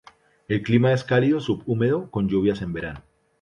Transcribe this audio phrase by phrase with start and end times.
[0.47, 3.03] El clima es cálido subhúmedo con lluvias en verano.